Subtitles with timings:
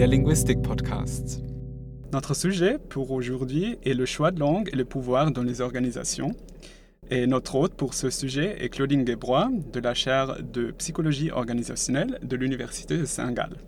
[0.00, 1.42] der Linguistik-Podcast.
[2.10, 6.34] Notre sujet pour aujourd'hui est le choix de langue et le pouvoir dans les organisations.
[7.10, 12.18] Et notre hôte pour ce sujet est Claudine Gebrois de la chaire de psychologie organisationnelle
[12.22, 13.58] de l'Université de Saint-Gall.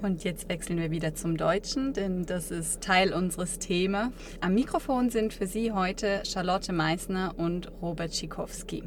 [0.00, 4.10] Und jetzt wechseln wir wieder zum Deutschen, denn das ist Teil unseres Themas.
[4.40, 8.84] Am Mikrofon sind für Sie heute Charlotte Meissner und Robert Schikowski.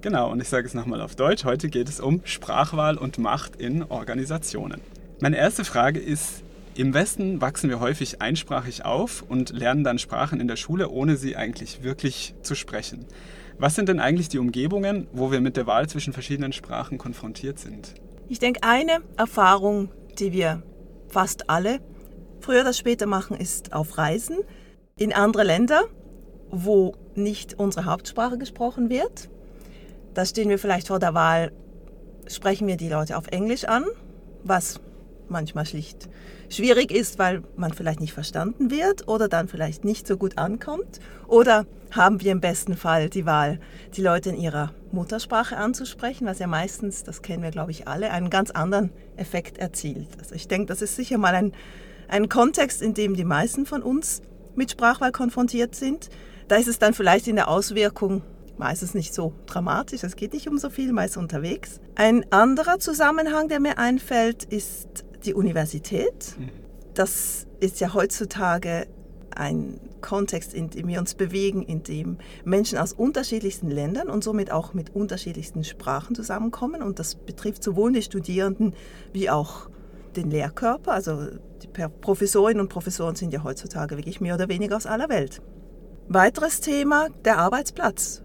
[0.00, 1.44] Genau, und ich sage es nochmal auf Deutsch.
[1.44, 4.80] Heute geht es um Sprachwahl und Macht in Organisationen.
[5.20, 6.42] Meine erste Frage ist,
[6.76, 11.16] im Westen wachsen wir häufig einsprachig auf und lernen dann Sprachen in der Schule, ohne
[11.16, 13.06] sie eigentlich wirklich zu sprechen.
[13.58, 17.60] Was sind denn eigentlich die Umgebungen, wo wir mit der Wahl zwischen verschiedenen Sprachen konfrontiert
[17.60, 17.94] sind?
[18.28, 20.64] Ich denke, eine Erfahrung, die wir
[21.08, 21.78] fast alle
[22.40, 24.38] früher oder später machen, ist auf Reisen
[24.96, 25.84] in andere Länder,
[26.50, 29.30] wo nicht unsere Hauptsprache gesprochen wird.
[30.14, 31.52] Da stehen wir vielleicht vor der Wahl,
[32.26, 33.84] sprechen wir die Leute auf Englisch an,
[34.42, 34.80] was
[35.28, 36.08] manchmal schlicht
[36.48, 41.00] schwierig ist, weil man vielleicht nicht verstanden wird oder dann vielleicht nicht so gut ankommt.
[41.26, 43.60] Oder haben wir im besten Fall die Wahl,
[43.96, 48.10] die Leute in ihrer Muttersprache anzusprechen, was ja meistens, das kennen wir glaube ich alle,
[48.10, 50.08] einen ganz anderen Effekt erzielt.
[50.18, 51.52] Also ich denke, das ist sicher mal ein,
[52.08, 54.22] ein Kontext, in dem die meisten von uns
[54.54, 56.08] mit Sprachwahl konfrontiert sind.
[56.48, 58.22] Da ist es dann vielleicht in der Auswirkung
[58.58, 61.80] meistens nicht so dramatisch, es geht nicht um so viel, meist unterwegs.
[61.94, 66.36] Ein anderer Zusammenhang, der mir einfällt, ist die Universität.
[66.38, 66.50] Mhm.
[66.94, 68.86] Das ist ja heutzutage
[69.34, 74.52] ein Kontext, in dem wir uns bewegen, in dem Menschen aus unterschiedlichsten Ländern und somit
[74.52, 76.82] auch mit unterschiedlichsten Sprachen zusammenkommen.
[76.82, 78.74] Und das betrifft sowohl die Studierenden
[79.12, 79.68] wie auch
[80.14, 80.92] den Lehrkörper.
[80.92, 81.26] Also
[81.62, 85.40] die Professorinnen und Professoren sind ja heutzutage wirklich mehr oder weniger aus aller Welt.
[86.08, 88.22] Weiteres Thema, der Arbeitsplatz.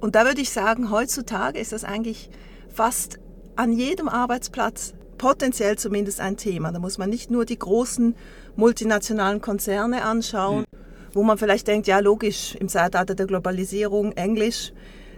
[0.00, 2.30] Und da würde ich sagen, heutzutage ist das eigentlich
[2.68, 3.18] fast
[3.56, 6.72] an jedem Arbeitsplatz potenziell zumindest ein Thema.
[6.72, 8.14] Da muss man nicht nur die großen
[8.56, 10.78] multinationalen Konzerne anschauen, mhm.
[11.12, 14.72] wo man vielleicht denkt, ja logisch, im Zeitalter der Globalisierung Englisch,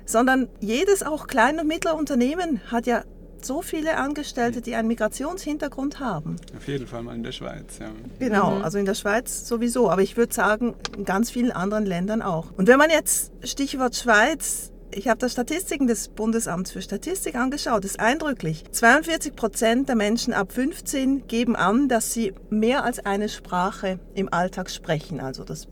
[0.04, 3.04] sondern jedes auch kleine und mittlere Unternehmen hat ja
[3.42, 6.34] so viele Angestellte, die einen Migrationshintergrund haben.
[6.56, 7.90] Auf jeden Fall mal in der Schweiz, ja.
[8.18, 8.64] Genau, mhm.
[8.64, 12.50] also in der Schweiz sowieso, aber ich würde sagen, in ganz vielen anderen Ländern auch.
[12.56, 17.84] Und wenn man jetzt, Stichwort Schweiz, ich habe das Statistiken des Bundesamts für Statistik angeschaut.
[17.84, 18.64] Das ist eindrücklich.
[18.70, 24.32] 42 Prozent der Menschen ab 15 geben an, dass sie mehr als eine Sprache im
[24.32, 25.20] Alltag sprechen.
[25.20, 25.68] Also das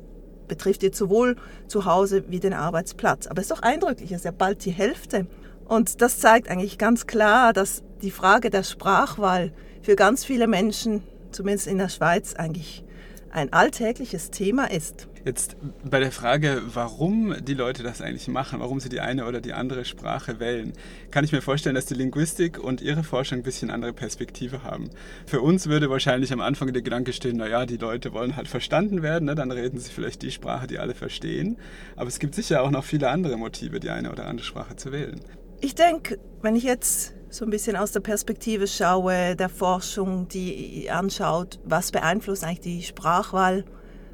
[0.49, 1.37] betrifft jetzt sowohl
[1.69, 3.27] zu Hause wie den Arbeitsplatz.
[3.27, 5.27] Aber es ist doch eindrücklich, es ist ja bald die Hälfte.
[5.67, 9.53] Und das zeigt eigentlich ganz klar, dass die Frage der Sprachwahl
[9.83, 12.85] für ganz viele Menschen, zumindest in der Schweiz, eigentlich
[13.31, 15.07] ein alltägliches Thema ist.
[15.25, 19.43] Jetzt bei der Frage, warum die Leute das eigentlich machen, warum sie die eine oder
[19.43, 20.73] die andere Sprache wählen,
[21.11, 24.89] kann ich mir vorstellen, dass die Linguistik und ihre Forschung ein bisschen andere Perspektive haben.
[25.27, 29.03] Für uns würde wahrscheinlich am Anfang der Gedanke stehen, naja, die Leute wollen halt verstanden
[29.03, 29.35] werden, ne?
[29.35, 31.59] dann reden sie vielleicht die Sprache, die alle verstehen.
[31.97, 34.91] Aber es gibt sicher auch noch viele andere Motive, die eine oder andere Sprache zu
[34.91, 35.21] wählen.
[35.61, 40.89] Ich denke, wenn ich jetzt so ein bisschen aus der Perspektive schaue, der Forschung, die
[40.91, 43.67] anschaut, was beeinflusst eigentlich die Sprachwahl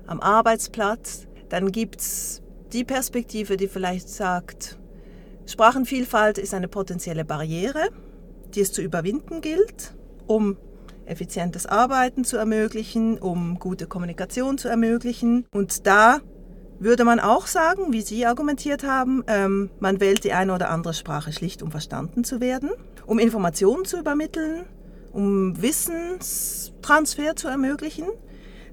[0.06, 4.78] am Arbeitsplatz, dann gibt es die Perspektive, die vielleicht sagt,
[5.46, 7.88] Sprachenvielfalt ist eine potenzielle Barriere,
[8.54, 9.94] die es zu überwinden gilt,
[10.26, 10.56] um
[11.04, 15.46] effizientes Arbeiten zu ermöglichen, um gute Kommunikation zu ermöglichen.
[15.52, 16.20] Und da
[16.78, 20.94] würde man auch sagen, wie Sie argumentiert haben, ähm, man wählt die eine oder andere
[20.94, 22.70] Sprache schlicht, um verstanden zu werden,
[23.06, 24.66] um Informationen zu übermitteln,
[25.12, 28.06] um Wissenstransfer zu ermöglichen.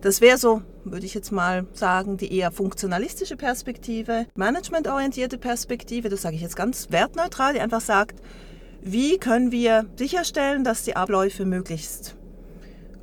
[0.03, 6.23] Das wäre so, würde ich jetzt mal sagen, die eher funktionalistische Perspektive, managementorientierte Perspektive, das
[6.23, 8.21] sage ich jetzt ganz wertneutral, die einfach sagt,
[8.81, 12.17] wie können wir sicherstellen, dass die Abläufe möglichst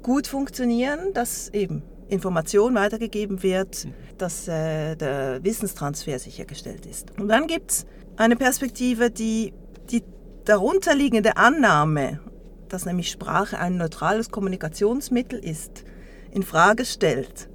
[0.02, 3.88] gut funktionieren, dass eben Information weitergegeben wird,
[4.18, 7.18] dass äh, der Wissenstransfer sichergestellt ist.
[7.18, 7.86] Und dann gibt es
[8.18, 9.54] eine Perspektive, die
[9.90, 10.02] die
[10.44, 12.20] darunterliegende Annahme,
[12.68, 15.84] dass nämlich Sprache ein neutrales Kommunikationsmittel ist,
[16.32, 17.48] in Frage stellt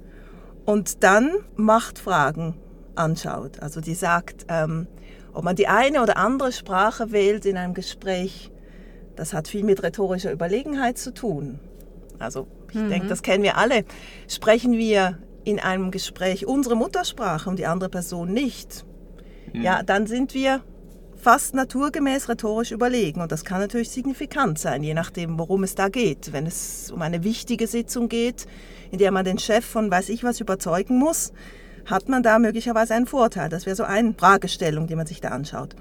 [0.64, 2.54] und dann Machtfragen
[2.94, 3.60] anschaut.
[3.60, 4.86] Also die sagt, ähm,
[5.32, 8.50] ob man die eine oder andere Sprache wählt in einem Gespräch,
[9.16, 11.60] das hat viel mit rhetorischer Überlegenheit zu tun.
[12.18, 12.90] Also ich mhm.
[12.90, 13.84] denke, das kennen wir alle.
[14.28, 18.84] Sprechen wir in einem Gespräch unsere Muttersprache und die andere Person nicht,
[19.52, 19.62] mhm.
[19.62, 20.62] ja, dann sind wir
[21.26, 23.20] fast naturgemäß rhetorisch überlegen.
[23.20, 26.32] Und das kann natürlich signifikant sein, je nachdem, worum es da geht.
[26.32, 28.46] Wenn es um eine wichtige Sitzung geht,
[28.92, 31.32] in der man den Chef von weiß ich was überzeugen muss,
[31.84, 33.48] hat man da möglicherweise einen Vorteil.
[33.48, 35.74] Das wäre so eine Fragestellung, die man sich da anschaut.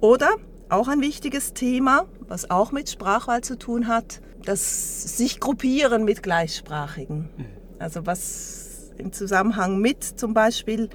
[0.00, 0.30] Oder
[0.70, 6.22] auch ein wichtiges Thema, was auch mit Sprachwahl zu tun hat, das sich gruppieren mit
[6.22, 7.28] Gleichsprachigen.
[7.36, 7.46] Mhm.
[7.78, 10.88] Also was im Zusammenhang mit zum Beispiel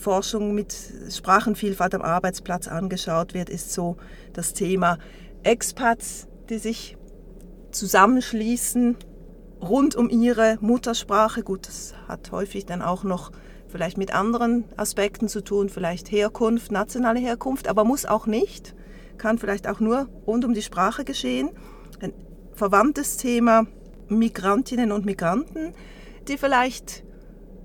[0.00, 0.74] Forschung mit
[1.10, 3.96] Sprachenvielfalt am Arbeitsplatz angeschaut wird, ist so
[4.32, 4.98] das Thema
[5.42, 6.96] Expats, die sich
[7.70, 8.96] zusammenschließen
[9.60, 11.42] rund um ihre Muttersprache.
[11.42, 13.30] Gut, das hat häufig dann auch noch
[13.68, 18.74] vielleicht mit anderen Aspekten zu tun, vielleicht Herkunft, nationale Herkunft, aber muss auch nicht,
[19.16, 21.50] kann vielleicht auch nur rund um die Sprache geschehen.
[22.00, 22.12] Ein
[22.52, 23.66] verwandtes Thema
[24.08, 25.72] Migrantinnen und Migranten,
[26.28, 27.04] die vielleicht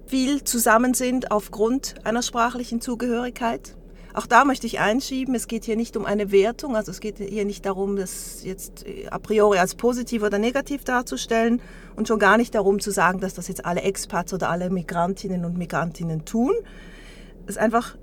[0.07, 3.75] viel zusammen sind aufgrund einer sprachlichen Zugehörigkeit.
[4.13, 7.19] Auch da möchte ich einschieben, es geht hier nicht um eine Wertung, also es geht
[7.19, 11.61] hier nicht darum, das jetzt a priori als positiv oder negativ darzustellen
[11.95, 15.45] und schon gar nicht darum zu sagen, dass das jetzt alle Expats oder alle Migrantinnen
[15.45, 16.53] und Migrantinnen tun.
[17.45, 17.95] Es ist einfach,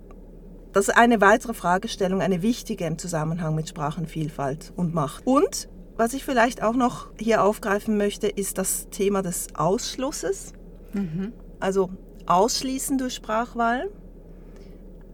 [0.72, 5.26] das ist eine weitere Fragestellung, eine wichtige im Zusammenhang mit Sprachenvielfalt und Macht.
[5.26, 10.52] Und was ich vielleicht auch noch hier aufgreifen möchte, ist das Thema des Ausschlusses.
[10.92, 11.32] Mhm.
[11.64, 11.88] Also
[12.26, 13.88] Ausschließen durch Sprachwahl.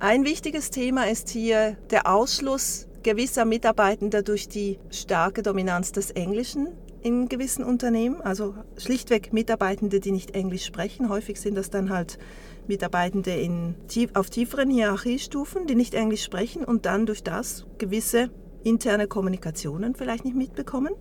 [0.00, 6.70] Ein wichtiges Thema ist hier der Ausschluss gewisser Mitarbeitender durch die starke Dominanz des Englischen
[7.02, 8.20] in gewissen Unternehmen.
[8.20, 11.08] Also schlichtweg Mitarbeitende, die nicht Englisch sprechen.
[11.08, 12.19] Häufig sind das dann halt
[12.67, 13.76] Mitarbeitende in,
[14.14, 18.29] auf tieferen Hierarchiestufen, die nicht Englisch sprechen und dann durch das gewisse
[18.64, 20.94] interne Kommunikationen vielleicht nicht mitbekommen.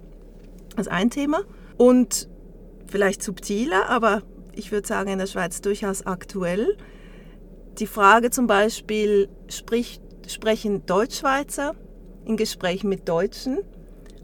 [0.76, 1.42] Das ist ein Thema.
[1.76, 2.30] Und
[2.86, 4.22] vielleicht subtiler, aber
[4.60, 6.78] ich würde sagen in der Schweiz durchaus aktuell,
[7.80, 11.76] die Frage zum Beispiel, sprich, sprechen Deutschschweizer
[12.26, 13.60] in Gesprächen mit Deutschen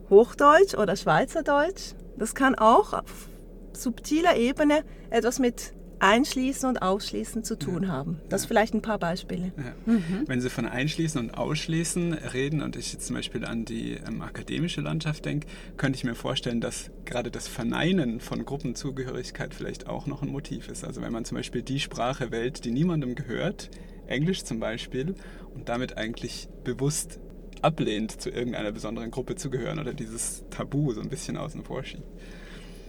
[0.09, 1.93] Hochdeutsch oder Schweizerdeutsch?
[2.17, 3.29] Das kann auch auf
[3.71, 7.89] subtiler Ebene etwas mit Einschließen und Ausschließen zu tun ja.
[7.89, 8.19] haben.
[8.30, 8.47] Das ja.
[8.47, 9.51] vielleicht ein paar Beispiele.
[9.57, 9.94] Ja.
[9.94, 10.24] Mhm.
[10.27, 14.21] Wenn Sie von Einschließen und Ausschließen reden und ich jetzt zum Beispiel an die ähm,
[14.21, 15.47] akademische Landschaft denke,
[15.77, 20.68] könnte ich mir vorstellen, dass gerade das Verneinen von Gruppenzugehörigkeit vielleicht auch noch ein Motiv
[20.68, 20.83] ist.
[20.83, 23.69] Also wenn man zum Beispiel die Sprache wählt, die niemandem gehört,
[24.07, 25.15] Englisch zum Beispiel,
[25.53, 27.19] und damit eigentlich bewusst
[27.62, 31.83] ablehnt, zu irgendeiner besonderen Gruppe zu gehören oder dieses Tabu so ein bisschen außen vor
[31.83, 32.03] schiebt.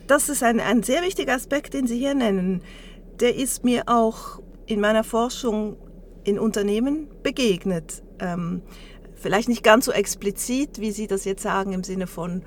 [0.06, 2.62] Das ist ein, ein sehr wichtiger Aspekt, den Sie hier nennen
[3.21, 5.77] der ist mir auch in meiner Forschung
[6.25, 8.03] in Unternehmen begegnet.
[8.19, 8.63] Ähm,
[9.15, 12.43] vielleicht nicht ganz so explizit, wie Sie das jetzt sagen, im Sinne von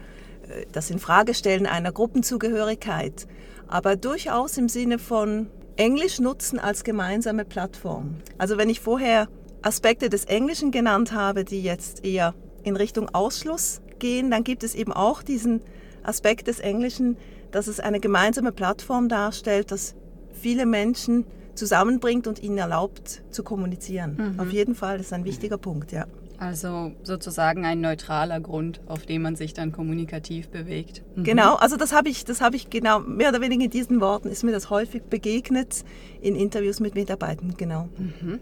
[0.49, 3.27] äh, das Infragestellen einer Gruppenzugehörigkeit,
[3.67, 8.17] aber durchaus im Sinne von Englisch nutzen als gemeinsame Plattform.
[8.37, 9.29] Also wenn ich vorher
[9.61, 12.33] Aspekte des Englischen genannt habe, die jetzt eher
[12.63, 15.61] in Richtung Ausschluss gehen, dann gibt es eben auch diesen
[16.03, 17.17] Aspekt des Englischen,
[17.51, 19.95] dass es eine gemeinsame Plattform darstellt, dass
[20.33, 24.33] viele Menschen zusammenbringt und ihnen erlaubt zu kommunizieren.
[24.33, 24.39] Mhm.
[24.39, 26.05] Auf jeden Fall, das ist ein wichtiger Punkt, ja.
[26.39, 31.03] Also sozusagen ein neutraler Grund, auf dem man sich dann kommunikativ bewegt.
[31.15, 31.25] Mhm.
[31.25, 34.29] Genau, also das habe ich, das habe ich genau, mehr oder weniger in diesen Worten
[34.29, 35.83] ist mir das häufig begegnet
[36.21, 37.89] in Interviews mit Mitarbeitern, genau.
[37.97, 38.39] Mhm.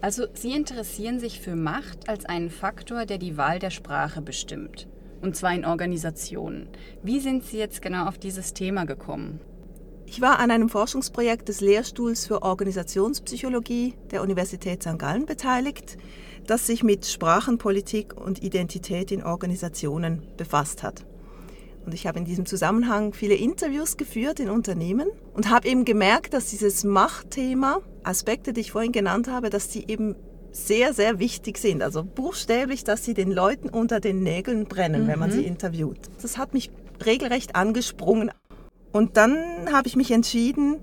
[0.00, 4.88] Also Sie interessieren sich für Macht als einen Faktor, der die Wahl der Sprache bestimmt.
[5.22, 6.66] Und zwar in Organisationen.
[7.04, 9.40] Wie sind Sie jetzt genau auf dieses Thema gekommen?
[10.08, 14.98] Ich war an einem Forschungsprojekt des Lehrstuhls für Organisationspsychologie der Universität St.
[14.98, 15.98] Gallen beteiligt,
[16.46, 21.04] das sich mit Sprachenpolitik und Identität in Organisationen befasst hat.
[21.84, 26.34] Und ich habe in diesem Zusammenhang viele Interviews geführt in Unternehmen und habe eben gemerkt,
[26.34, 30.14] dass dieses Machtthema, Aspekte, die ich vorhin genannt habe, dass die eben
[30.52, 31.82] sehr, sehr wichtig sind.
[31.82, 35.08] Also buchstäblich, dass sie den Leuten unter den Nägeln brennen, mhm.
[35.08, 35.46] wenn man sie mhm.
[35.46, 35.98] interviewt.
[36.22, 36.70] Das hat mich
[37.04, 38.30] regelrecht angesprungen.
[38.92, 39.36] Und dann
[39.72, 40.78] habe ich mich entschieden,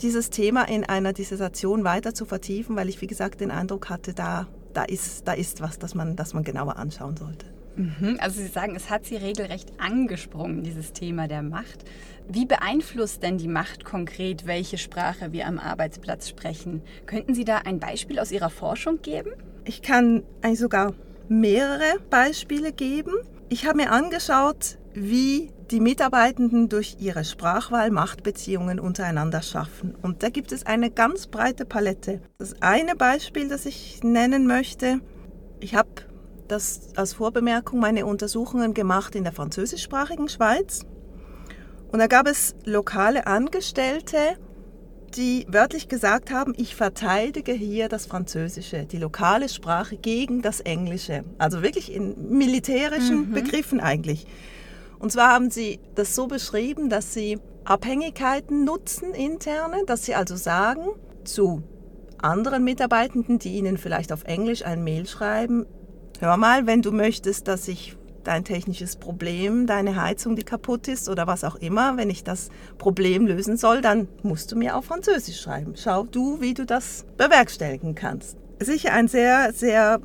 [0.00, 4.14] dieses Thema in einer Dissertation weiter zu vertiefen, weil ich, wie gesagt, den Eindruck hatte,
[4.14, 7.46] da, da, ist, da ist was, das man, das man genauer anschauen sollte.
[7.76, 8.18] Mhm.
[8.20, 11.84] Also Sie sagen, es hat Sie regelrecht angesprungen, dieses Thema der Macht.
[12.28, 16.82] Wie beeinflusst denn die Macht konkret, welche Sprache wir am Arbeitsplatz sprechen?
[17.06, 19.30] Könnten Sie da ein Beispiel aus Ihrer Forschung geben?
[19.64, 20.94] Ich kann eigentlich sogar
[21.28, 23.12] mehrere Beispiele geben.
[23.48, 29.94] Ich habe mir angeschaut, wie die Mitarbeitenden durch ihre Sprachwahl Machtbeziehungen untereinander schaffen.
[30.02, 32.20] Und da gibt es eine ganz breite Palette.
[32.38, 35.00] Das eine Beispiel, das ich nennen möchte,
[35.60, 35.88] ich habe
[36.46, 40.84] das als Vorbemerkung meine Untersuchungen gemacht in der französischsprachigen Schweiz.
[41.90, 44.18] Und da gab es lokale Angestellte,
[45.16, 51.24] die wörtlich gesagt haben, ich verteidige hier das Französische, die lokale Sprache gegen das Englische.
[51.38, 53.32] Also wirklich in militärischen mhm.
[53.32, 54.26] Begriffen eigentlich.
[55.02, 60.36] Und zwar haben sie das so beschrieben, dass sie Abhängigkeiten nutzen, interne, dass sie also
[60.36, 60.86] sagen
[61.24, 61.64] zu
[62.18, 65.66] anderen Mitarbeitenden, die ihnen vielleicht auf Englisch ein Mail schreiben,
[66.20, 71.08] hör mal, wenn du möchtest, dass ich dein technisches Problem, deine Heizung, die kaputt ist
[71.08, 74.84] oder was auch immer, wenn ich das Problem lösen soll, dann musst du mir auf
[74.84, 75.74] Französisch schreiben.
[75.76, 78.36] Schau du, wie du das bewerkstelligen kannst.
[78.60, 80.00] Sicher ein sehr, sehr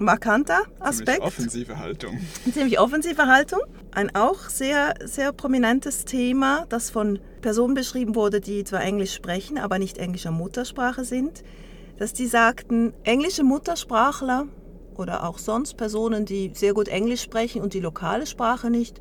[0.00, 1.10] markanter Aspekt.
[1.10, 2.18] Ziemlich offensive Haltung.
[2.52, 3.60] Ziemlich offensive Haltung.
[3.92, 9.58] Ein auch sehr, sehr prominentes Thema, das von Personen beschrieben wurde, die zwar Englisch sprechen,
[9.58, 11.42] aber nicht englischer Muttersprache sind,
[11.98, 14.46] dass die sagten, englische Muttersprachler
[14.96, 19.00] oder auch sonst Personen, die sehr gut Englisch sprechen und die lokale Sprache nicht,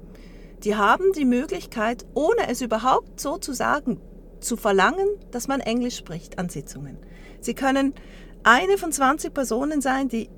[0.64, 4.00] die haben die Möglichkeit, ohne es überhaupt so zu sagen,
[4.40, 6.98] zu verlangen, dass man Englisch spricht an Sitzungen.
[7.42, 7.94] Sie können
[8.44, 10.30] eine von 20 Personen sein, die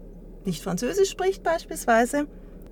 [0.48, 2.28] nicht Französisch spricht beispielsweise.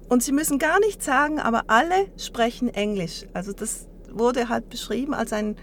[0.09, 3.25] Und sie müssen gar nichts sagen, aber alle sprechen Englisch.
[3.33, 5.55] Also das wurde halt beschrieben als ein,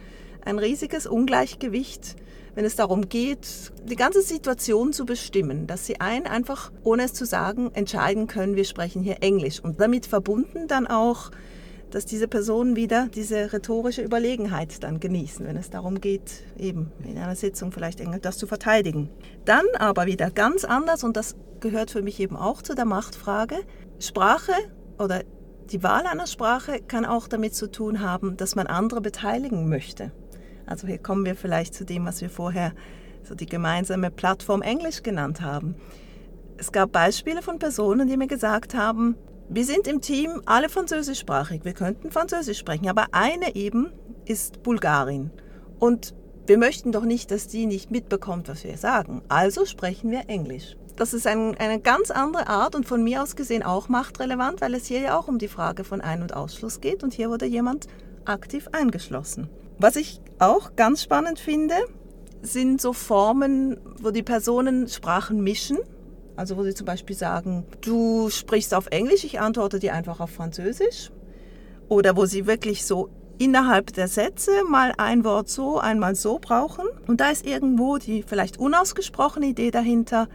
[0.45, 2.17] ein riesiges Ungleichgewicht
[2.55, 7.15] wenn es darum geht, die ganze Situation zu bestimmen, dass sie ein einfach, ohne es
[7.15, 9.61] zu sagen, entscheiden können, wir sprechen hier Englisch.
[9.61, 11.31] Und damit verbunden dann auch,
[11.93, 17.19] dass diese Personen wieder diese rhetorische Überlegenheit dann genießen, wenn es darum geht, eben in
[17.19, 19.11] einer Sitzung vielleicht das zu verteidigen.
[19.45, 23.57] Dann aber wieder ganz anders, und das gehört für mich eben auch zu der Machtfrage,
[24.01, 24.53] Sprache
[24.99, 25.23] oder
[25.71, 30.13] die Wahl einer Sprache kann auch damit zu tun haben, dass man andere beteiligen möchte.
[30.67, 32.73] Also hier kommen wir vielleicht zu dem, was wir vorher
[33.23, 35.77] so die gemeinsame Plattform Englisch genannt haben.
[36.57, 39.17] Es gab Beispiele von Personen, die mir gesagt haben,
[39.55, 43.93] wir sind im Team alle französischsprachig, wir könnten Französisch sprechen, aber eine eben
[44.25, 45.31] ist Bulgarin.
[45.79, 46.15] Und
[46.47, 49.21] wir möchten doch nicht, dass die nicht mitbekommt, was wir sagen.
[49.29, 50.77] Also sprechen wir Englisch.
[50.97, 54.75] Das ist ein, eine ganz andere Art und von mir aus gesehen auch machtrelevant, weil
[54.75, 57.47] es hier ja auch um die Frage von Ein- und Ausschluss geht und hier wurde
[57.47, 57.89] jemand
[58.25, 59.51] aktiv eingeschlossen.
[59.79, 61.75] Was ich auch ganz spannend finde,
[62.41, 65.79] sind so Formen, wo die Personen Sprachen mischen.
[66.37, 70.31] Also wo sie zum Beispiel sagen, du sprichst auf Englisch, ich antworte dir einfach auf
[70.31, 71.11] Französisch.
[71.89, 76.87] Oder wo sie wirklich so innerhalb der Sätze mal ein Wort so, einmal so brauchen.
[77.07, 80.29] Und da ist irgendwo die vielleicht unausgesprochene Idee dahinter,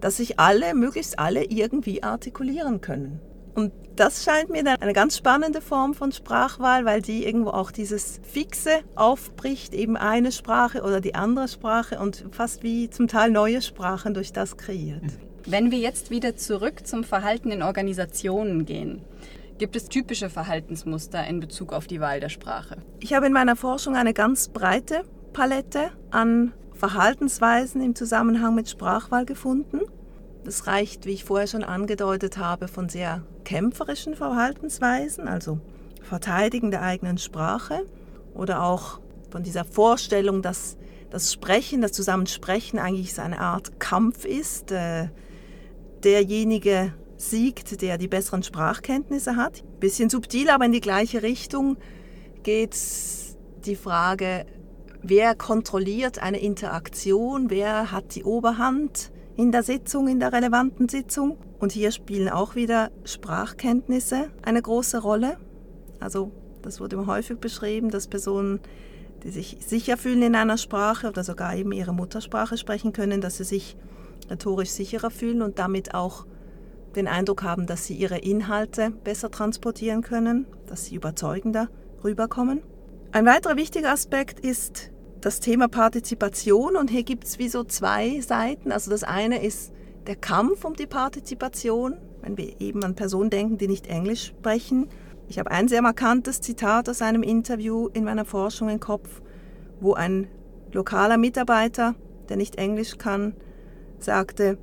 [0.00, 3.20] dass sich alle, möglichst alle irgendwie artikulieren können.
[3.54, 7.72] Und das scheint mir dann eine ganz spannende Form von Sprachwahl, weil die irgendwo auch
[7.72, 13.32] dieses Fixe aufbricht, eben eine Sprache oder die andere Sprache und fast wie zum Teil
[13.32, 15.02] neue Sprachen durch das kreiert.
[15.50, 19.00] Wenn wir jetzt wieder zurück zum Verhalten in Organisationen gehen,
[19.56, 22.76] gibt es typische Verhaltensmuster in Bezug auf die Wahl der Sprache?
[23.00, 29.24] Ich habe in meiner Forschung eine ganz breite Palette an Verhaltensweisen im Zusammenhang mit Sprachwahl
[29.24, 29.80] gefunden.
[30.44, 35.60] Das reicht, wie ich vorher schon angedeutet habe, von sehr kämpferischen Verhaltensweisen, also
[36.02, 37.86] Verteidigen der eigenen Sprache
[38.34, 39.00] oder auch
[39.30, 40.76] von dieser Vorstellung, dass
[41.08, 44.72] das Sprechen, das Zusammensprechen eigentlich so eine Art Kampf ist.
[44.72, 45.08] Äh,
[46.04, 49.64] derjenige siegt, der die besseren Sprachkenntnisse hat.
[49.80, 51.76] Bisschen subtil, aber in die gleiche Richtung
[52.42, 52.76] geht
[53.64, 54.46] die Frage,
[55.02, 61.38] wer kontrolliert eine Interaktion, wer hat die Oberhand, in der Sitzung, in der relevanten Sitzung.
[61.60, 65.36] Und hier spielen auch wieder Sprachkenntnisse eine große Rolle.
[66.00, 68.58] Also das wurde häufig beschrieben, dass Personen,
[69.22, 73.36] die sich sicher fühlen in einer Sprache oder sogar eben ihre Muttersprache sprechen können, dass
[73.36, 73.76] sie sich
[74.30, 76.26] rhetorisch sicherer fühlen und damit auch
[76.96, 81.68] den Eindruck haben, dass sie ihre Inhalte besser transportieren können, dass sie überzeugender
[82.02, 82.62] rüberkommen.
[83.12, 88.20] Ein weiterer wichtiger Aspekt ist das Thema Partizipation und hier gibt es wie so zwei
[88.20, 88.72] Seiten.
[88.72, 89.72] Also das eine ist
[90.06, 94.88] der Kampf um die Partizipation, wenn wir eben an Personen denken, die nicht Englisch sprechen.
[95.28, 99.20] Ich habe ein sehr markantes Zitat aus einem Interview in meiner Forschung im Kopf,
[99.80, 100.28] wo ein
[100.72, 101.94] lokaler Mitarbeiter,
[102.28, 103.34] der nicht Englisch kann,
[104.04, 104.58] sagte,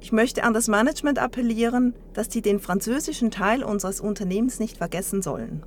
[0.00, 5.22] ich möchte an das Management appellieren, dass die den französischen Teil unseres Unternehmens nicht vergessen
[5.22, 5.64] sollen.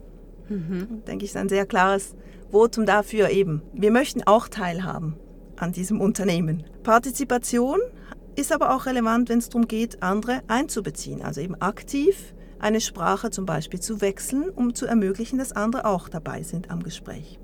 [0.50, 1.04] Mhm.
[1.08, 2.16] Denke ich, ist ein sehr klares
[2.52, 3.62] Votum dafür eben.
[3.74, 5.16] Wir möchten auch teilhaben
[5.56, 6.64] an diesem Unternehmen.
[6.84, 7.80] Partizipation
[8.36, 13.30] ist aber auch relevant, wenn es darum geht, andere einzubeziehen, also eben aktiv eine Sprache
[13.32, 17.40] zum Beispiel zu wechseln, um zu ermöglichen, dass andere auch dabei sind am Gespräch.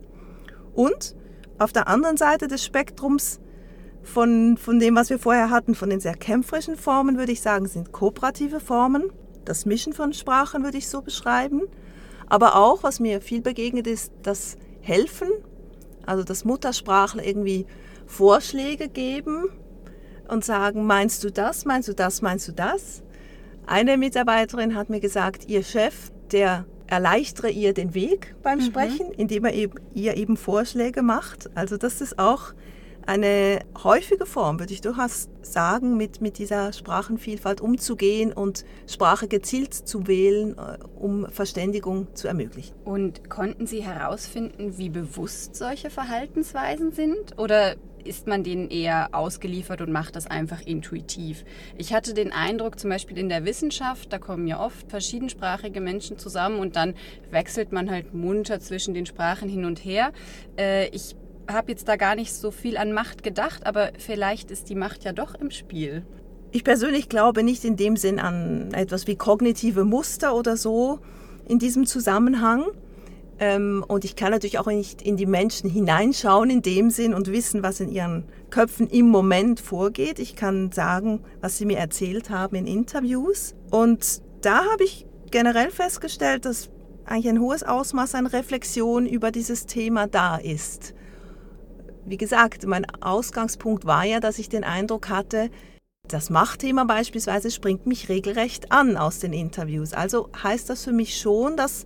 [0.74, 1.16] Und
[1.60, 3.40] auf der anderen Seite des Spektrums
[4.04, 7.68] von, von dem, was wir vorher hatten, von den sehr kämpferischen Formen, würde ich sagen,
[7.68, 9.12] sind kooperative Formen.
[9.46, 11.62] Das Mischen von Sprachen würde ich so beschreiben.
[12.28, 15.30] Aber auch, was mir viel begegnet ist, das helfen,
[16.06, 17.66] also dass Muttersprachler irgendwie
[18.06, 19.50] Vorschläge geben
[20.28, 23.04] und sagen, meinst du das, meinst du das, meinst du das?
[23.66, 28.64] Eine Mitarbeiterin hat mir gesagt, ihr Chef, der erleichtere ihr den Weg beim mhm.
[28.64, 31.50] Sprechen, indem er eben, ihr eben Vorschläge macht.
[31.56, 32.54] Also das ist auch
[33.06, 39.74] eine häufige Form, würde ich durchaus sagen, mit, mit dieser Sprachenvielfalt umzugehen und Sprache gezielt
[39.74, 42.76] zu wählen, äh, um Verständigung zu ermöglichen.
[42.86, 47.38] Und konnten Sie herausfinden, wie bewusst solche Verhaltensweisen sind?
[47.38, 51.46] Oder ist man denen eher ausgeliefert und macht das einfach intuitiv.
[51.78, 56.18] Ich hatte den Eindruck, zum Beispiel in der Wissenschaft, da kommen ja oft verschiedensprachige Menschen
[56.18, 56.96] zusammen und dann
[57.32, 60.12] wechselt man halt munter zwischen den Sprachen hin und her.
[60.58, 61.16] Äh, ich
[61.50, 65.04] habe jetzt da gar nicht so viel an Macht gedacht, aber vielleicht ist die Macht
[65.04, 66.04] ja doch im Spiel.
[66.52, 71.00] Ich persönlich glaube nicht in dem Sinn an etwas wie kognitive Muster oder so
[71.48, 72.66] in diesem Zusammenhang.
[73.40, 77.32] Ähm, und ich kann natürlich auch nicht in die Menschen hineinschauen in dem Sinn und
[77.32, 80.20] wissen, was in ihren Köpfen im Moment vorgeht.
[80.20, 83.56] Ich kann sagen, was sie mir erzählt haben in Interviews.
[83.72, 86.70] Und da habe ich generell festgestellt, dass
[87.06, 90.94] eigentlich ein hohes Ausmaß an Reflexion über dieses Thema da ist.
[92.06, 95.50] Wie gesagt, mein Ausgangspunkt war ja, dass ich den Eindruck hatte,
[96.10, 99.94] das Machtthema beispielsweise springt mich regelrecht an aus den Interviews.
[99.94, 101.86] Also heißt das für mich schon, dass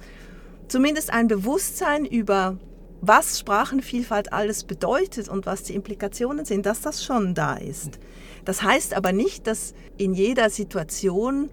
[0.68, 2.58] zumindest ein Bewusstsein über
[3.00, 8.00] was Sprachenvielfalt alles bedeutet und was die Implikationen sind, dass das schon da ist.
[8.44, 11.52] Das heißt aber nicht, dass in jeder Situation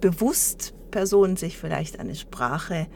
[0.00, 2.88] bewusst Personen sich vielleicht eine Sprache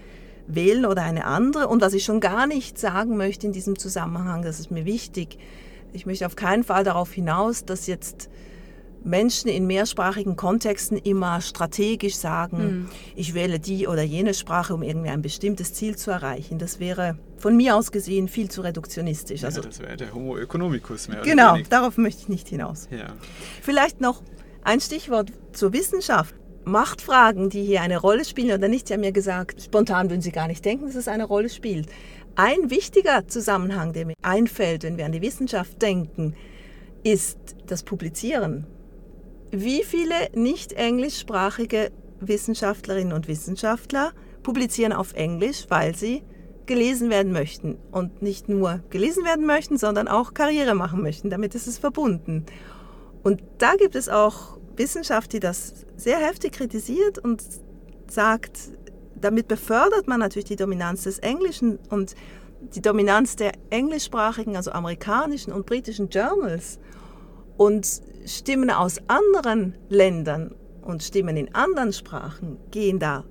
[0.46, 1.68] wählen oder eine andere.
[1.68, 5.38] Und was ich schon gar nicht sagen möchte in diesem Zusammenhang, das ist mir wichtig,
[5.92, 8.28] ich möchte auf keinen Fall darauf hinaus, dass jetzt
[9.04, 12.88] Menschen in mehrsprachigen Kontexten immer strategisch sagen, mhm.
[13.14, 16.58] ich wähle die oder jene Sprache, um irgendwie ein bestimmtes Ziel zu erreichen.
[16.58, 19.42] Das wäre von mir aus gesehen viel zu reduktionistisch.
[19.42, 21.20] Ja, also, das wäre der Homo economicus mehr.
[21.20, 22.88] Genau, darauf möchte ich nicht hinaus.
[22.90, 23.12] Ja.
[23.62, 24.22] Vielleicht noch
[24.62, 26.34] ein Stichwort zur Wissenschaft.
[26.64, 30.32] Machtfragen, die hier eine Rolle spielen oder nicht, Sie haben ja gesagt, spontan würden Sie
[30.32, 31.88] gar nicht denken, dass es eine Rolle spielt.
[32.36, 36.34] Ein wichtiger Zusammenhang, der mir einfällt, wenn wir an die Wissenschaft denken,
[37.04, 38.66] ist das Publizieren.
[39.50, 46.22] Wie viele nicht englischsprachige Wissenschaftlerinnen und Wissenschaftler publizieren auf Englisch, weil sie
[46.66, 51.30] gelesen werden möchten und nicht nur gelesen werden möchten, sondern auch Karriere machen möchten.
[51.30, 52.46] Damit ist es verbunden.
[53.22, 57.42] Und da gibt es auch Wissenschaft, die das sehr heftig kritisiert und
[58.08, 58.58] sagt,
[59.14, 62.14] damit befördert man natürlich die Dominanz des Englischen und
[62.74, 66.78] die Dominanz der englischsprachigen, also amerikanischen und britischen Journals.
[67.56, 67.86] Und
[68.26, 73.24] Stimmen aus anderen Ländern und Stimmen in anderen Sprachen gehen da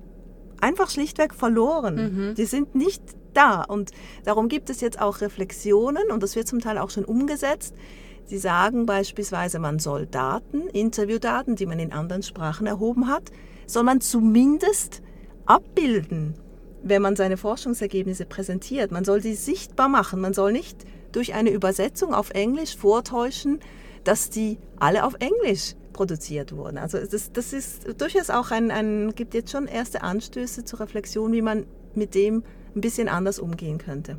[0.60, 2.30] einfach schlichtweg verloren.
[2.30, 2.34] Mhm.
[2.36, 3.02] Die sind nicht
[3.34, 3.62] da.
[3.62, 3.90] Und
[4.24, 7.74] darum gibt es jetzt auch Reflexionen und das wird zum Teil auch schon umgesetzt,
[8.26, 13.30] Sie sagen beispielsweise, man soll Daten, Interviewdaten, die man in anderen Sprachen erhoben hat,
[13.66, 15.02] soll man zumindest
[15.46, 16.34] abbilden,
[16.82, 18.92] wenn man seine Forschungsergebnisse präsentiert.
[18.92, 20.20] Man soll sie sichtbar machen.
[20.20, 23.60] Man soll nicht durch eine Übersetzung auf Englisch vortäuschen,
[24.04, 26.78] dass die alle auf Englisch produziert wurden.
[26.78, 31.32] Also das, das ist durchaus auch ein, ein, gibt jetzt schon erste Anstöße zur Reflexion,
[31.32, 32.42] wie man mit dem
[32.74, 34.18] ein bisschen anders umgehen könnte.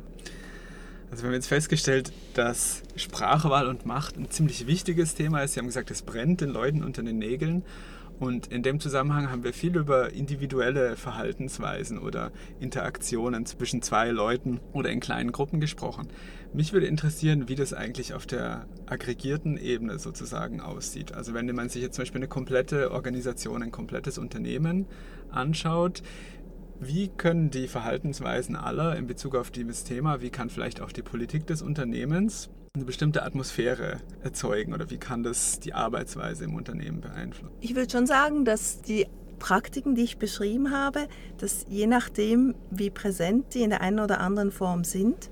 [1.10, 5.54] Also wir haben jetzt festgestellt, dass Sprachwahl und Macht ein ziemlich wichtiges Thema ist.
[5.54, 7.64] Sie haben gesagt, es brennt den Leuten unter den Nägeln.
[8.18, 14.58] Und in dem Zusammenhang haben wir viel über individuelle Verhaltensweisen oder Interaktionen zwischen zwei Leuten
[14.72, 16.08] oder in kleinen Gruppen gesprochen.
[16.54, 21.12] Mich würde interessieren, wie das eigentlich auf der aggregierten Ebene sozusagen aussieht.
[21.12, 24.86] Also wenn man sich jetzt zum Beispiel eine komplette Organisation, ein komplettes Unternehmen
[25.30, 26.02] anschaut,
[26.80, 31.02] wie können die Verhaltensweisen aller in Bezug auf dieses Thema, wie kann vielleicht auch die
[31.02, 37.00] Politik des Unternehmens eine bestimmte Atmosphäre erzeugen oder wie kann das die Arbeitsweise im Unternehmen
[37.00, 37.54] beeinflussen?
[37.60, 39.06] Ich würde schon sagen, dass die
[39.38, 41.08] Praktiken, die ich beschrieben habe,
[41.38, 45.30] dass je nachdem, wie präsent die in der einen oder anderen Form sind,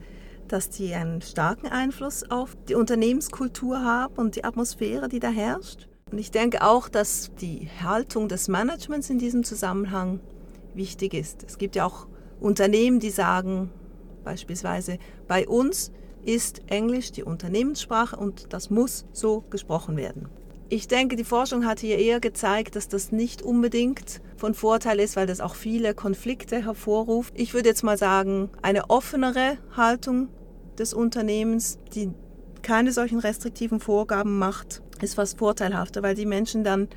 [0.49, 5.89] dass die einen starken Einfluss auf die Unternehmenskultur haben und die Atmosphäre, die da herrscht.
[6.11, 10.21] Und ich denke auch, dass die Haltung des Managements in diesem Zusammenhang
[10.77, 11.45] wichtig ist.
[11.47, 12.07] Es gibt ja auch
[12.41, 13.71] Unternehmen, die sagen,
[14.25, 15.93] beispielsweise, bei uns
[16.25, 20.29] ist Englisch die Unternehmenssprache und das muss so gesprochen werden.
[20.71, 25.15] Ich denke, die Forschung hat hier eher gezeigt, dass das nicht unbedingt von Vorteil ist,
[25.15, 27.35] weil das auch viele Konflikte hervorruft.
[27.37, 30.29] Ich würde jetzt mal sagen, eine offenere Haltung
[30.79, 32.11] des Unternehmens, die
[32.63, 36.89] keine solchen restriktiven Vorgaben macht, ist fast vorteilhafter, weil die Menschen dann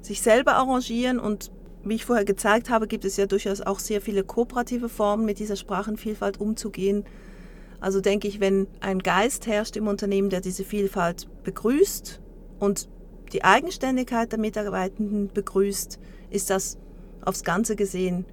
[0.00, 1.52] sich selber arrangieren und
[1.84, 5.38] wie ich vorher gezeigt habe, gibt es ja durchaus auch sehr viele kooperative Formen, mit
[5.38, 7.04] dieser Sprachenvielfalt umzugehen.
[7.80, 12.20] Also denke ich, wenn ein Geist herrscht im Unternehmen, der diese Vielfalt begrüßt
[12.58, 12.88] und
[13.32, 15.98] die Eigenständigkeit der Mitarbeitenden begrüßt,
[16.30, 16.78] ist das
[17.22, 18.26] aufs Ganze gesehen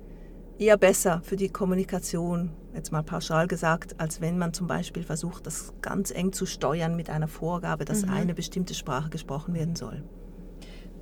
[0.60, 5.46] eher besser für die Kommunikation, jetzt mal pauschal gesagt, als wenn man zum Beispiel versucht,
[5.46, 8.12] das ganz eng zu steuern mit einer Vorgabe, dass mhm.
[8.12, 10.04] eine bestimmte Sprache gesprochen werden soll.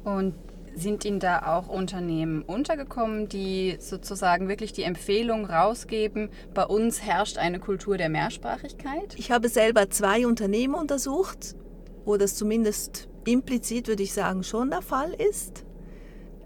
[0.04, 0.36] Und
[0.76, 7.38] sind Ihnen da auch Unternehmen untergekommen, die sozusagen wirklich die Empfehlung rausgeben, bei uns herrscht
[7.38, 9.16] eine Kultur der Mehrsprachigkeit?
[9.18, 11.56] Ich habe selber zwei Unternehmen untersucht,
[12.04, 15.66] wo das zumindest implizit, würde ich sagen, schon der Fall ist.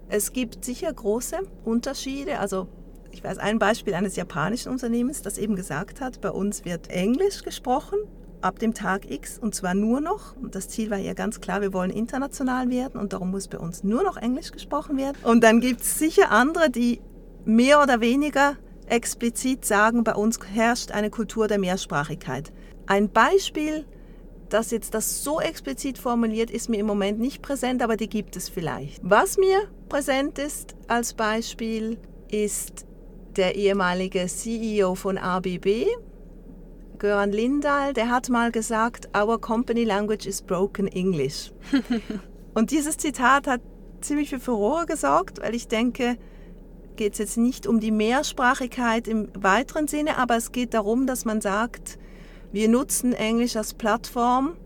[0.08, 2.38] Es gibt sicher große Unterschiede.
[2.38, 2.68] Also
[3.12, 7.42] ich weiß ein Beispiel eines japanischen Unternehmens, das eben gesagt hat, bei uns wird Englisch
[7.42, 7.98] gesprochen
[8.42, 10.36] ab dem Tag X und zwar nur noch.
[10.36, 13.58] Und das Ziel war ja ganz klar, wir wollen international werden und darum muss bei
[13.58, 15.16] uns nur noch Englisch gesprochen werden.
[15.24, 17.00] Und dann gibt es sicher andere, die
[17.44, 22.52] mehr oder weniger explizit sagen, bei uns herrscht eine Kultur der Mehrsprachigkeit.
[22.86, 23.84] Ein Beispiel,
[24.48, 28.36] das jetzt das so explizit formuliert, ist mir im Moment nicht präsent, aber die gibt
[28.36, 29.00] es vielleicht.
[29.02, 31.98] Was mir präsent ist als Beispiel,
[32.30, 32.84] ist
[33.36, 35.86] der ehemalige CEO von ABB,
[37.00, 41.50] Göran Lindahl, der hat mal gesagt, Our company language is broken English.
[42.54, 43.62] Und dieses Zitat hat
[44.02, 46.18] ziemlich für Furore gesorgt, weil ich denke,
[46.96, 51.24] geht es jetzt nicht um die Mehrsprachigkeit im weiteren Sinne, aber es geht darum, dass
[51.24, 51.98] man sagt,
[52.52, 54.58] wir nutzen Englisch als Plattform,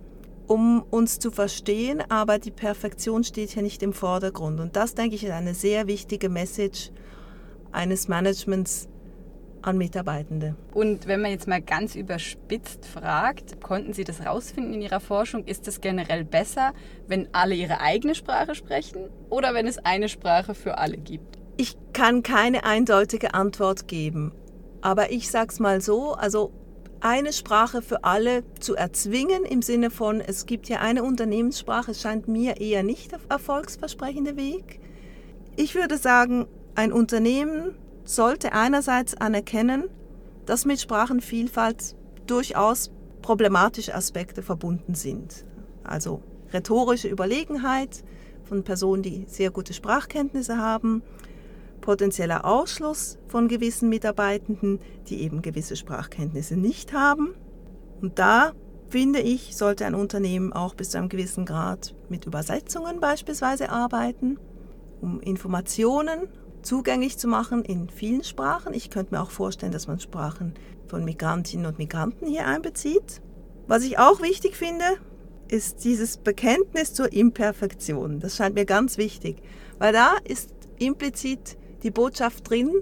[0.48, 4.58] um uns zu verstehen, aber die Perfektion steht hier nicht im Vordergrund.
[4.58, 6.90] Und das, denke ich, ist eine sehr wichtige Message
[7.70, 8.88] eines Managements,
[9.66, 10.54] an Mitarbeitende.
[10.72, 15.44] Und wenn man jetzt mal ganz überspitzt fragt, konnten Sie das rausfinden in Ihrer Forschung?
[15.44, 16.72] Ist es generell besser,
[17.06, 21.38] wenn alle ihre eigene Sprache sprechen oder wenn es eine Sprache für alle gibt?
[21.56, 24.32] Ich kann keine eindeutige Antwort geben.
[24.80, 26.52] Aber ich sage es mal so, also
[27.00, 32.28] eine Sprache für alle zu erzwingen im Sinne von, es gibt ja eine Unternehmenssprache, scheint
[32.28, 34.80] mir eher nicht der erfolgsversprechende Weg.
[35.56, 39.84] Ich würde sagen, ein Unternehmen sollte einerseits anerkennen,
[40.46, 42.90] dass mit Sprachenvielfalt durchaus
[43.22, 45.44] problematische Aspekte verbunden sind.
[45.82, 48.04] Also rhetorische Überlegenheit
[48.44, 51.02] von Personen, die sehr gute Sprachkenntnisse haben,
[51.80, 57.34] potenzieller Ausschluss von gewissen Mitarbeitenden, die eben gewisse Sprachkenntnisse nicht haben.
[58.00, 58.52] Und da
[58.88, 64.38] finde ich, sollte ein Unternehmen auch bis zu einem gewissen Grad mit Übersetzungen beispielsweise arbeiten,
[65.00, 66.28] um Informationen
[66.64, 68.74] zugänglich zu machen in vielen Sprachen.
[68.74, 70.54] Ich könnte mir auch vorstellen, dass man Sprachen
[70.86, 73.20] von Migrantinnen und Migranten hier einbezieht.
[73.66, 74.84] Was ich auch wichtig finde,
[75.48, 78.20] ist dieses Bekenntnis zur Imperfektion.
[78.20, 79.42] Das scheint mir ganz wichtig,
[79.78, 82.72] weil da ist implizit die Botschaft drin,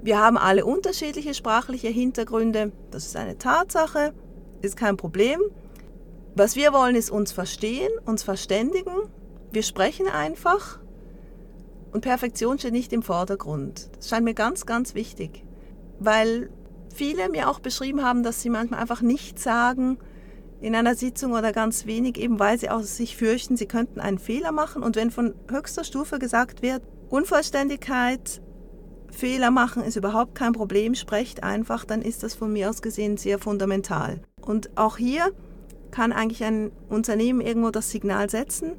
[0.00, 4.14] wir haben alle unterschiedliche sprachliche Hintergründe, das ist eine Tatsache,
[4.62, 5.40] ist kein Problem.
[6.36, 8.92] Was wir wollen, ist uns verstehen, uns verständigen.
[9.50, 10.78] Wir sprechen einfach
[11.92, 13.90] und Perfektion steht nicht im Vordergrund.
[13.96, 15.44] Das scheint mir ganz, ganz wichtig,
[15.98, 16.50] weil
[16.94, 19.98] viele mir auch beschrieben haben, dass sie manchmal einfach nicht sagen
[20.60, 24.18] in einer Sitzung oder ganz wenig, eben weil sie auch sich fürchten, sie könnten einen
[24.18, 24.82] Fehler machen.
[24.82, 28.42] Und wenn von höchster Stufe gesagt wird, Unvollständigkeit,
[29.10, 33.16] Fehler machen ist überhaupt kein Problem, sprecht einfach, dann ist das von mir aus gesehen
[33.16, 34.20] sehr fundamental.
[34.40, 35.32] Und auch hier
[35.90, 38.72] kann eigentlich ein Unternehmen irgendwo das Signal setzen,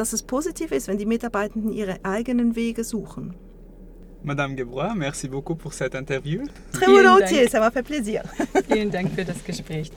[0.00, 3.34] dass es positiv ist, wenn die Mitarbeitenden ihre eigenen Wege suchen.
[4.22, 6.46] Madame Gebrois, merci beaucoup pour cette interview.
[6.72, 8.22] Très volontiers, ça m'a fait plaisir.
[8.68, 9.90] Vielen Dank für das Gespräch.